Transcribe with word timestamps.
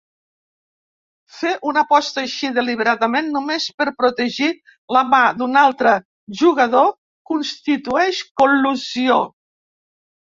Fer 1.39 1.49
una 1.71 1.81
aposta 1.87 2.21
així 2.21 2.49
deliberadament 2.55 3.27
només 3.35 3.67
per 3.81 3.85
protegir 3.99 4.47
la 4.97 5.03
mà 5.11 5.19
d'un 5.41 5.53
altre 5.65 5.91
jugador 6.41 6.89
constitueix 7.33 8.23
col·lusió. 8.43 9.19